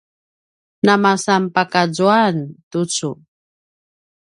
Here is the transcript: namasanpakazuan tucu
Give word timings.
namasanpakazuan 0.85 2.35
tucu 2.71 3.09